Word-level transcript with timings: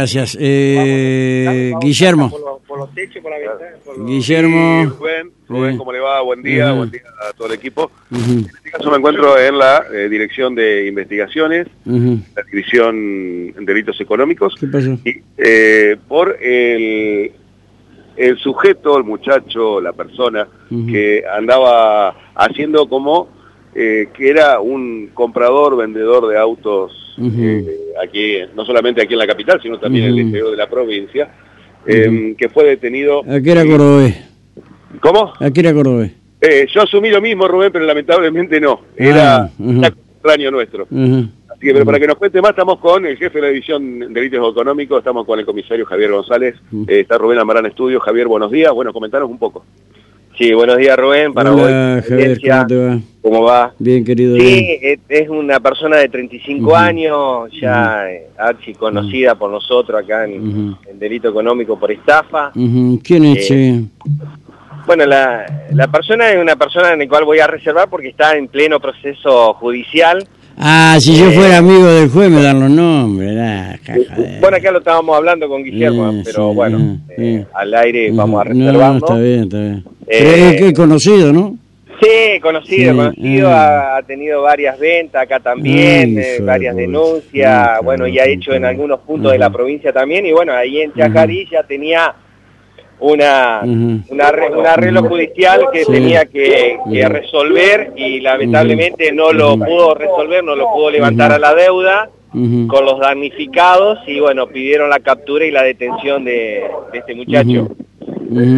Gracias. 0.00 0.36
Eh, 0.40 1.72
Guillermo. 1.80 2.30
Por, 2.68 2.78
los 2.78 2.94
techos, 2.94 3.20
por 3.20 3.32
la 3.32 3.38
ventana. 3.38 3.70
Por 3.84 3.98
los... 3.98 4.06
Guillermo. 4.06 4.82
Sí, 4.84 4.88
Rubén, 4.96 5.32
Rubén, 5.48 5.72
Sí. 5.72 5.78
¿cómo 5.78 5.92
le 5.92 5.98
va? 5.98 6.20
Buen 6.22 6.40
día, 6.40 6.70
buen 6.70 6.88
día 6.88 7.00
a 7.28 7.32
todo 7.32 7.48
el 7.48 7.54
equipo. 7.54 7.90
En 8.12 8.44
este 8.46 8.70
caso 8.70 8.92
me 8.92 8.98
encuentro 8.98 9.36
en 9.36 9.58
la 9.58 9.84
eh, 9.92 10.08
Dirección 10.08 10.54
de 10.54 10.86
Investigaciones, 10.86 11.66
ujú. 11.84 12.20
la 12.36 12.42
División 12.44 12.94
en 13.58 13.64
Delitos 13.64 14.00
Económicos, 14.00 14.54
¿Qué 14.60 14.68
pasó? 14.68 14.92
y, 15.04 15.20
eh, 15.36 15.96
por 16.06 16.38
el, 16.40 17.32
el 18.16 18.38
sujeto, 18.38 18.98
el 18.98 19.02
muchacho, 19.02 19.80
la 19.80 19.92
persona 19.94 20.46
que 20.70 21.24
andaba 21.28 22.14
haciendo 22.36 22.88
como 22.88 23.30
eh, 23.74 24.08
que 24.14 24.28
era 24.30 24.60
un 24.60 25.10
comprador, 25.14 25.76
vendedor 25.76 26.26
de 26.28 26.38
autos 26.38 27.16
eh, 27.20 27.64
aquí, 28.02 28.36
no 28.54 28.64
solamente 28.64 29.02
aquí 29.02 29.12
en 29.14 29.18
la 29.18 29.26
capital, 29.26 29.60
sino 29.62 29.78
también 29.78 30.04
en 30.04 30.10
el 30.10 30.14
Ujú. 30.16 30.26
interior 30.26 30.50
de 30.52 30.56
la 30.56 30.68
provincia, 30.68 31.30
eh, 31.86 32.34
que 32.36 32.48
fue 32.48 32.64
detenido. 32.64 33.20
¿A 33.28 33.40
qué 33.40 33.52
era 33.52 33.64
cordobés? 33.64 34.16
¿Cómo? 35.00 35.32
¿A 35.38 35.50
qué 35.50 35.60
era 35.60 35.72
cordobés? 35.72 36.12
Eh, 36.40 36.66
yo 36.72 36.82
asumí 36.82 37.10
lo 37.10 37.20
mismo, 37.20 37.48
Rubén, 37.48 37.72
pero 37.72 37.84
lamentablemente 37.84 38.60
no. 38.60 38.80
Era 38.96 39.36
Ah, 39.36 39.50
ujú. 39.58 39.70
un 39.70 39.84
extraño 39.84 40.50
nuestro. 40.50 40.86
Así 40.90 41.66
que, 41.66 41.72
pero 41.72 41.84
para 41.84 41.98
que 41.98 42.06
nos 42.06 42.16
cuente 42.16 42.40
más, 42.40 42.50
estamos 42.50 42.78
con 42.78 43.04
el 43.04 43.16
jefe 43.16 43.38
de 43.38 43.42
la 43.42 43.48
División 43.48 43.98
de 43.98 44.06
Delitos 44.08 44.52
Económicos, 44.52 44.98
estamos 44.98 45.26
con 45.26 45.40
el 45.40 45.44
comisario 45.46 45.84
Javier 45.86 46.12
González, 46.12 46.54
eh, 46.86 47.00
está 47.00 47.18
Rubén 47.18 47.38
Amarán 47.40 47.66
Estudio. 47.66 47.98
Javier, 47.98 48.28
buenos 48.28 48.52
días. 48.52 48.72
Bueno, 48.72 48.92
comentanos 48.92 49.28
un 49.28 49.38
poco. 49.38 49.64
Sí, 50.38 50.52
buenos 50.54 50.76
días 50.78 50.96
Rubén, 50.96 51.32
para 51.34 51.52
Hola, 51.52 51.96
vos. 51.96 52.06
Javier. 52.08 52.40
¿cómo 52.40 52.66
te 52.68 52.76
va? 52.76 52.98
¿Cómo 53.22 53.42
va? 53.42 53.74
Bien, 53.78 54.04
querido. 54.04 54.36
Sí, 54.36 54.42
bien. 54.80 55.00
es- 55.08 55.28
una 55.28 55.58
persona 55.58 55.96
de 55.96 56.08
35 56.08 56.64
Ujú. 56.66 56.76
años, 56.76 57.50
ya 57.60 58.08
eh, 58.08 58.28
archi 58.38 58.72
conocida 58.74 59.34
por 59.34 59.50
nosotros 59.50 60.00
acá 60.02 60.24
en, 60.26 60.76
delito 60.98 61.28
económico 61.28 61.78
por 61.78 61.90
estafa. 61.90 62.52
¿Quién 63.02 63.24
es, 63.24 63.50
Eh? 63.50 63.82
Bueno, 64.86 65.04
la, 65.06 65.44
la 65.72 65.88
persona 65.88 66.30
es 66.30 66.38
una 66.40 66.56
persona 66.56 66.92
en 66.92 67.00
la 67.00 67.08
cual 67.08 67.24
voy 67.24 67.40
a 67.40 67.46
reservar 67.46 67.90
porque 67.90 68.08
está 68.08 68.36
en 68.36 68.46
pleno 68.48 68.78
proceso 68.80 69.52
judicial. 69.54 70.24
Ah, 70.56 70.96
si 71.00 71.16
yo 71.16 71.28
eh, 71.28 71.32
fuera 71.32 71.58
amigo 71.58 71.84
del 71.86 72.08
juez 72.08 72.30
me 72.30 72.42
dan 72.42 72.60
los 72.60 72.70
nombres. 72.70 73.36
caja 73.84 73.98
de- 74.16 74.38
Bueno, 74.40 74.56
acá 74.56 74.70
lo 74.70 74.78
estábamos 74.78 75.16
hablando 75.16 75.48
con 75.48 75.62
Guillermo, 75.64 76.10
Eh, 76.12 76.22
pero 76.24 76.50
sí, 76.50 76.54
bueno, 76.56 76.78
eh, 76.78 77.14
eh, 77.18 77.34
eh. 77.40 77.46
al 77.54 77.74
aire 77.74 78.10
vamos 78.12 78.40
a 78.40 78.48
Ujú. 78.48 78.58
No, 78.58 78.64
reservarlo. 78.66 78.98
está 78.98 79.16
bien, 79.18 79.40
está 79.42 79.58
bien. 79.58 79.84
Eh, 80.08 80.56
que 80.58 80.68
es 80.68 80.74
conocido, 80.74 81.32
¿no? 81.32 81.56
Sí, 82.00 82.38
conocido, 82.40 82.92
Sí, 82.92 82.96
conocido, 82.96 83.48
eh. 83.48 83.52
ha, 83.52 84.02
tenido 84.06 84.42
varias 84.42 84.78
ventas 84.78 85.22
acá 85.22 85.40
también, 85.40 86.16
Ay, 86.16 86.24
eh, 86.24 86.32
de 86.38 86.40
varias 86.40 86.76
denuncias, 86.76 87.80
bueno, 87.82 88.06
y 88.06 88.18
ha 88.20 88.24
hecho 88.24 88.52
en 88.52 88.64
algunos 88.64 89.00
puntos 89.00 89.32
de 89.32 89.38
la 89.38 89.50
provincia 89.50 89.92
también, 89.92 90.24
y 90.24 90.32
bueno, 90.32 90.52
ahí 90.52 90.80
en 90.80 90.94
Chajarí 90.94 91.48
ya 91.50 91.64
tenía 91.64 92.14
una, 93.00 93.60
un 93.62 94.20
arreglo 94.20 95.02
judicial 95.04 95.66
que 95.72 95.84
Sí. 95.84 95.92
tenía 95.92 96.24
que, 96.24 96.78
resolver 97.08 97.92
y 97.96 98.20
lamentablemente 98.20 99.12
no 99.12 99.32
lo 99.32 99.56
pudo 99.56 99.94
resolver, 99.94 100.44
no 100.44 100.54
lo 100.54 100.72
pudo 100.72 100.90
levantar 100.90 101.32
a 101.32 101.38
la 101.38 101.54
deuda 101.54 102.10
con 102.32 102.84
los 102.84 103.00
damnificados 103.00 103.98
y 104.06 104.20
bueno, 104.20 104.46
pidieron 104.46 104.90
la 104.90 105.00
captura 105.00 105.44
y 105.46 105.50
la 105.50 105.62
detención 105.62 106.24
de, 106.24 106.64
de 106.92 106.98
este 106.98 107.14
muchacho. 107.14 107.68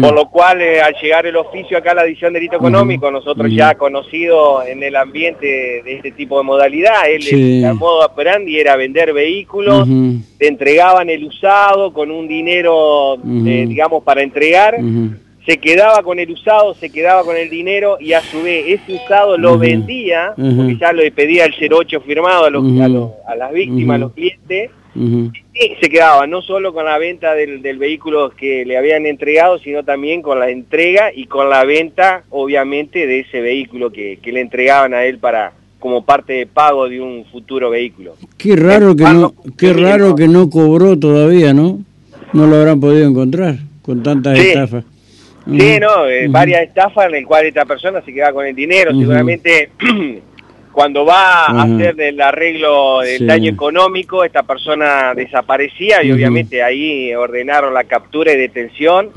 Por 0.00 0.14
lo 0.14 0.28
cual, 0.30 0.60
eh, 0.62 0.80
al 0.80 0.94
llegar 0.94 1.26
el 1.26 1.34
oficio 1.36 1.76
acá 1.78 1.90
a 1.90 1.94
la 1.96 2.04
División 2.04 2.32
de 2.32 2.38
Delito 2.38 2.56
Económico, 2.56 3.10
nosotros 3.10 3.50
ya 3.52 3.74
conocidos 3.74 4.66
en 4.68 4.82
el 4.82 4.94
ambiente 4.94 5.82
de 5.84 5.94
este 5.94 6.12
tipo 6.12 6.38
de 6.38 6.44
modalidad, 6.44 7.08
él, 7.10 7.22
Sí. 7.22 7.64
el 7.64 7.74
modo 7.74 8.06
operandi 8.06 8.58
era 8.60 8.76
vender 8.76 9.12
vehículos, 9.12 9.88
Ujú. 9.88 10.18
te 10.38 10.46
entregaban 10.48 11.10
el 11.10 11.24
usado 11.24 11.92
con 11.92 12.10
un 12.10 12.28
dinero, 12.28 13.14
eh, 13.16 13.64
digamos, 13.68 14.04
para 14.04 14.22
entregar, 14.22 14.76
se 15.44 15.58
quedaba 15.58 16.02
con 16.02 16.18
el 16.18 16.30
usado, 16.30 16.74
se 16.74 16.90
quedaba 16.90 17.22
con 17.24 17.36
el 17.36 17.48
dinero 17.50 17.98
y 18.00 18.12
a 18.12 18.20
su 18.20 18.42
vez 18.42 18.64
ese 18.68 18.94
usado 18.94 19.36
lo 19.38 19.58
vendía, 19.58 20.32
porque 20.36 20.76
ya 20.76 20.92
le 20.92 21.10
pedía 21.12 21.44
el 21.44 21.54
08 21.54 22.00
firmado 22.02 22.44
a, 22.44 22.50
los, 22.50 22.62
a, 22.80 22.88
los- 22.88 23.10
a 23.28 23.34
las 23.36 23.52
víctimas, 23.52 23.94
a 23.96 23.98
los 23.98 24.12
clientes, 24.12 24.70
Y 24.98 25.74
se 25.80 25.88
quedaba 25.88 26.26
no 26.26 26.42
solo 26.42 26.72
con 26.72 26.84
la 26.84 26.98
venta 26.98 27.34
del, 27.34 27.62
del 27.62 27.78
vehículo 27.78 28.30
que 28.30 28.64
le 28.64 28.76
habían 28.76 29.06
entregado, 29.06 29.58
sino 29.58 29.84
también 29.84 30.22
con 30.22 30.38
la 30.38 30.50
entrega 30.50 31.10
y 31.14 31.26
con 31.26 31.50
la 31.50 31.64
venta, 31.64 32.24
obviamente, 32.30 33.06
de 33.06 33.20
ese 33.20 33.40
vehículo 33.40 33.90
que, 33.90 34.18
que 34.22 34.32
le 34.32 34.40
entregaban 34.40 34.94
a 34.94 35.04
él 35.04 35.18
para 35.18 35.52
como 35.78 36.04
parte 36.04 36.32
de 36.32 36.46
pago 36.46 36.88
de 36.88 37.00
un 37.00 37.24
futuro 37.26 37.70
vehículo. 37.70 38.16
Qué 38.38 38.56
raro 38.56 38.96
que 38.96 39.04
no, 39.04 39.34
qué 39.58 39.72
raro 39.72 40.14
que 40.16 40.26
no 40.26 40.48
cobró 40.50 40.98
todavía, 40.98 41.52
¿no? 41.52 41.78
No 42.32 42.46
lo 42.46 42.56
habrán 42.56 42.80
podido 42.80 43.08
encontrar 43.08 43.56
con 43.82 44.02
tantas 44.02 44.38
Sí. 44.38 44.48
estafas. 44.48 44.84
Sí, 45.46 45.78
no, 45.80 46.06
eh, 46.08 46.26
varias 46.28 46.62
estafas 46.62 47.06
en 47.08 47.14
el 47.16 47.24
cual 47.26 47.46
esta 47.46 47.64
persona 47.64 48.02
se 48.02 48.12
queda 48.12 48.32
con 48.32 48.44
el 48.46 48.54
dinero, 48.56 48.90
seguramente 48.98 49.70
cuando 50.76 51.06
va 51.06 51.46
a 51.46 51.62
hacer 51.62 51.98
el 52.02 52.20
arreglo 52.20 53.00
del 53.00 53.16
Sí. 53.20 53.24
daño 53.24 53.50
económico, 53.50 54.22
esta 54.24 54.42
persona 54.42 55.14
desaparecía 55.14 56.02
y 56.04 56.12
obviamente 56.12 56.62
ahí 56.62 57.14
ordenaron 57.14 57.72
la 57.72 57.84
captura 57.84 58.30
y 58.32 58.36
detención. 58.36 59.08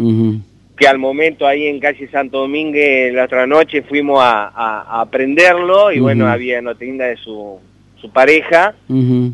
Que 0.78 0.88
al 0.88 1.00
momento 1.00 1.46
ahí 1.46 1.68
en 1.68 1.81
calle 1.81 2.08
Santo 2.09 2.40
Domínguez 2.40 3.14
la 3.14 3.25
otra 3.25 3.46
noche 3.46 3.81
fuimos 3.81 4.22
a, 4.24 4.48
a, 4.56 5.02
a 5.02 5.06
prenderlo 5.08 5.92
y 5.92 6.00
bueno, 6.00 6.30
había 6.30 6.62
noticia 6.62 7.08
de 7.08 7.18
su, 7.18 7.59
su 8.00 8.09
pareja. 8.09 8.75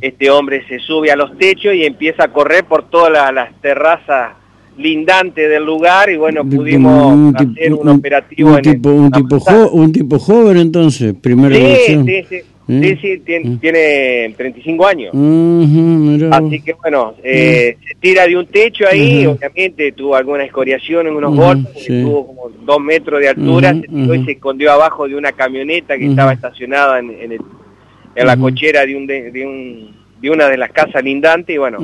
Este 0.02 0.32
hombre 0.32 0.66
se 0.68 0.80
sube 0.80 1.12
a 1.12 1.16
los 1.16 1.38
techos 1.38 1.76
y 1.76 1.86
empieza 1.86 2.24
a 2.24 2.28
correr 2.30 2.64
por 2.66 2.90
todas 2.90 3.12
la- 3.12 3.32
las 3.32 3.54
terrazas 3.62 4.32
lindantes 4.78 5.50
del 5.50 5.64
lugar 5.66 6.10
y 6.10 6.18
bueno, 6.18 6.44
pudimos 6.44 7.14
un 7.14 7.36
hacer 7.36 7.48
tipo- 7.70 7.78
un 7.82 7.90
operativo 7.90 8.50
un 8.50 8.58
en 8.60 8.66
el- 8.66 8.72
tipo, 8.76 8.90
un 8.90 9.04
la 9.10 9.18
tipo, 9.18 9.40
jo- 9.40 9.70
un 9.72 9.92
tipo 9.92 10.20
joven 10.20 10.58
entonces, 10.58 11.14
primera 11.20 11.56
Sí, 11.56 11.64
sí, 12.06 12.24
sí, 12.30 12.36
¿Eh? 12.68 12.98
sí, 12.98 12.98
sí, 13.00 13.22
tiene, 13.24 13.54
¿Eh? 13.54 13.58
tiene 13.62 14.34
35 14.36 14.88
años. 14.88 15.14
Así 16.34 16.62
que 16.62 16.74
bueno, 16.74 17.14
eh, 17.24 17.78
se 17.88 17.96
tira 18.00 18.26
de 18.28 18.36
un 18.38 18.48
techo 18.48 18.86
ahí, 18.92 19.26
obviamente 19.28 19.92
tuvo 19.92 20.16
alguna 20.16 20.44
escoriación 20.44 21.08
en 21.08 21.14
unos 21.16 21.36
golpes, 21.36 21.84
sí. 21.84 22.02
tuvo 22.02 22.26
como 22.28 22.50
dos 22.66 22.80
metros 22.82 23.20
de 23.22 23.30
altura, 23.30 23.74
se 23.74 23.88
tiró 23.88 24.16
y 24.16 24.26
se 24.26 24.32
escondió 24.32 24.72
abajo 24.72 25.08
de 25.08 25.16
una 25.16 25.32
camioneta 25.32 25.98
que 25.98 26.08
estaba 26.08 26.34
estacionada 26.34 27.00
en, 27.00 27.12
en, 27.12 27.32
el- 27.34 27.42
en 28.16 28.28
la 28.28 28.36
cochera 28.38 28.86
de, 28.86 28.96
un, 28.96 29.06
de, 29.08 29.32
de 29.32 29.46
un, 29.46 29.92
de 30.22 30.30
una 30.30 30.48
de 30.50 30.58
las 30.58 30.72
casas 30.72 31.04
lindantes 31.04 31.54
y 31.56 31.60
bueno. 31.60 31.78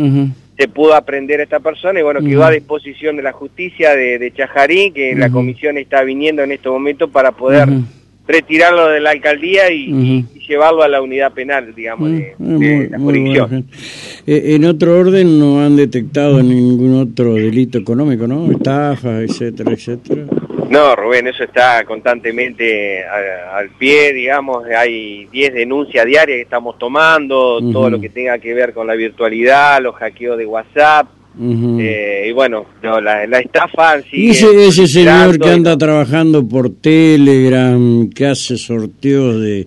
Se 0.61 0.67
pudo 0.67 0.93
aprender 0.93 1.39
a 1.39 1.43
esta 1.43 1.59
persona 1.59 1.99
y 1.99 2.03
bueno, 2.03 2.19
quedó 2.19 2.39
Ujú. 2.41 2.47
a 2.49 2.51
disposición 2.51 3.15
de 3.15 3.23
la 3.23 3.31
justicia 3.31 3.95
de, 3.95 4.19
de 4.19 4.31
Chajarí, 4.31 4.91
que 4.91 5.15
la 5.15 5.31
comisión 5.31 5.77
está 5.79 6.03
viniendo 6.03 6.43
en 6.43 6.51
este 6.51 6.69
momento 6.69 7.07
para 7.09 7.31
poder 7.31 7.67
retirarlo 8.27 8.87
de 8.89 8.99
la 8.99 9.09
alcaldía 9.09 9.71
y, 9.73 9.89
y- 9.91 10.25
y 10.35 10.39
llevarlo 10.47 10.83
a 10.83 10.87
la 10.87 11.01
unidad 11.01 11.33
penal, 11.33 11.73
digamos, 11.75 12.11
de, 12.11 12.89
la 12.91 12.99
jurisdicción. 12.99 13.65
Eh, 14.27 14.53
en 14.55 14.65
otro 14.65 14.99
orden 14.99 15.39
no 15.39 15.61
han 15.65 15.75
detectado 15.75 16.43
ningún 16.43 16.95
otro 16.99 17.33
delito 17.33 17.77
económico, 17.79 18.27
¿no? 18.27 18.51
Estafas, 18.51 19.23
etcétera, 19.23 19.71
etcétera. 19.71 20.25
No, 20.71 20.95
Rubén, 20.95 21.27
eso 21.27 21.43
está 21.43 21.83
constantemente 21.85 23.03
a- 23.03 23.57
al 23.57 23.69
pie, 23.71 24.13
digamos, 24.13 24.63
hay 24.65 25.25
10 25.25 25.53
denuncias 25.53 26.05
diarias 26.05 26.37
que 26.37 26.41
estamos 26.43 26.77
tomando, 26.79 27.59
todo 27.73 27.89
lo 27.89 27.99
que 27.99 28.09
tenga 28.09 28.39
que 28.39 28.53
ver 28.53 28.73
con 28.73 28.87
la 28.87 28.93
virtualidad, 28.95 29.81
los 29.81 29.95
hackeos 29.95 30.37
de 30.37 30.45
WhatsApp, 30.45 31.07
eh, 31.79 32.25
y 32.27 32.31
bueno, 32.33 32.65
no, 32.83 32.99
la, 32.99 33.25
la 33.25 33.39
estafa 33.39 33.99
Y 34.11 34.31
ese, 34.31 34.67
ese 34.67 34.85
señor 34.87 35.39
que 35.39 35.49
anda 35.49 35.77
trabajando 35.77 36.45
por 36.47 36.69
Telegram, 36.69 38.09
que 38.09 38.25
hace 38.27 38.57
sorteos 38.57 39.41
de, 39.41 39.65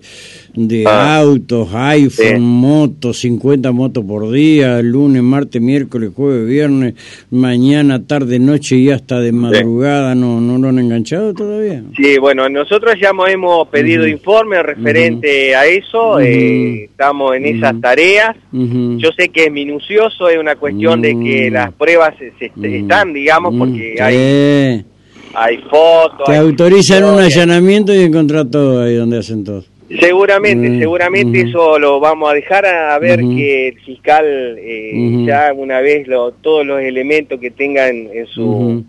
de 0.55 0.85
Ah. 0.87 1.17
autos, 1.17 1.67
iPhone, 1.73 2.25
Sí. 2.35 2.39
motos, 2.39 3.17
50 3.19 3.71
motos 3.71 4.03
por 4.05 4.31
día, 4.31 4.81
lunes, 4.81 5.21
martes, 5.21 5.61
miércoles, 5.61 6.11
jueves, 6.15 6.47
viernes, 6.47 6.93
mañana, 7.31 8.05
tarde, 8.05 8.39
noche 8.39 8.77
y 8.77 8.89
hasta 8.89 9.19
de 9.19 9.31
madrugada, 9.31 10.15
¿no, 10.15 10.39
no 10.39 10.57
lo 10.57 10.69
han 10.69 10.79
enganchado 10.79 11.33
todavía? 11.33 11.83
Sí, 11.97 12.17
bueno, 12.19 12.47
nosotros 12.49 12.95
ya 13.01 13.09
hemos- 13.09 13.67
pedido 13.69 14.03
Ujú. 14.03 14.11
informes 14.11 14.63
referente 14.63 15.55
a 15.55 15.65
eso, 15.65 16.19
eh, 16.19 16.85
estamos 16.85 17.35
en 17.35 17.45
esas 17.45 17.79
tareas. 17.81 18.35
Yo 18.51 19.09
sé 19.17 19.29
que 19.29 19.45
es 19.45 19.51
minucioso, 19.51 20.29
es 20.29 20.37
una 20.37 20.55
cuestión 20.55 21.01
de 21.01 21.09
que 21.19 21.49
Mm. 21.49 21.53
las 21.53 21.73
pruebas 21.73 22.13
se- 22.17 22.31
se- 22.39 22.51
Mm. 22.55 22.65
están, 22.83 23.13
digamos, 23.13 23.53
Mm, 23.53 23.57
porque 23.59 23.95
hay, 24.01 24.85
hay 25.33 25.57
fotos. 25.69 26.25
Te 26.25 26.33
hay 26.33 26.37
autorizan 26.39 27.03
un 27.03 27.19
allanamiento 27.19 27.93
y 27.93 27.99
encontrar 27.99 28.45
todo 28.49 28.81
ahí 28.83 28.95
donde 28.95 29.17
hacen 29.19 29.43
todo. 29.43 29.63
Seguramente, 29.99 30.69
Mm, 30.69 30.79
seguramente 30.79 31.41
eso 31.41 31.77
lo 31.77 31.99
vamos 31.99 32.31
a 32.31 32.33
dejar 32.33 32.65
a 32.65 32.97
ver 32.97 33.19
que 33.19 33.67
el 33.67 33.79
fiscal 33.81 34.25
eh, 34.57 35.23
ya 35.27 35.53
una 35.53 35.79
vez 35.79 36.07
lo, 36.07 36.31
todos 36.31 36.65
los 36.65 36.81
elementos 36.81 37.39
que 37.39 37.51
tengan 37.51 37.95
en 38.11 38.25
su 38.25 38.83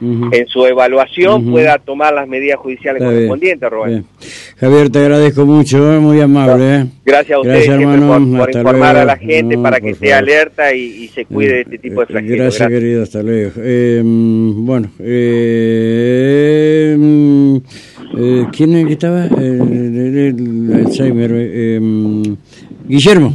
Ujú. 0.00 0.30
en 0.32 0.46
su 0.46 0.64
evaluación 0.64 1.50
pueda 1.50 1.76
tomar 1.78 2.14
las 2.14 2.28
medidas 2.28 2.58
judiciales 2.58 3.02
correspondientes, 3.02 3.68
Rubén. 3.68 4.04
Javier, 4.56 4.90
te 4.90 5.00
agradezco 5.00 5.44
mucho, 5.44 5.92
¿eh? 5.92 5.98
muy 5.98 6.20
amable. 6.20 6.86
Gracias 7.04 7.36
a 7.36 7.40
ustedes 7.40 7.66
por, 7.66 8.50
informar 8.54 8.96
a 8.96 9.04
la 9.04 9.16
gente 9.16 9.58
para 9.58 9.80
que 9.80 9.90
esté 9.90 10.12
alerta 10.12 10.72
y, 10.72 11.08
se 11.08 11.24
cuide 11.24 11.52
de 11.52 11.60
este 11.62 11.78
tipo 11.78 12.00
de 12.00 12.06
flagelos. 12.06 12.38
Gracias, 12.38 12.68
querido, 12.68 13.02
hasta 13.02 13.22
luego. 13.22 13.50
bueno, 13.64 14.88
eh, 15.00 16.87
¿quién 18.52 18.74
estaba? 18.88 19.26
el 19.26 20.72
Alzheimer. 20.74 21.32
Guillermo. 22.88 23.34